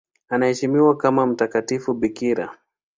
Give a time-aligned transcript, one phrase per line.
[0.29, 2.49] Anaheshimiwa kama mtakatifu bikira.